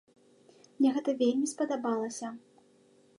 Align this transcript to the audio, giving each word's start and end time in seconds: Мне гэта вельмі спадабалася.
Мне 0.77 0.89
гэта 0.95 1.15
вельмі 1.21 1.51
спадабалася. 1.53 2.27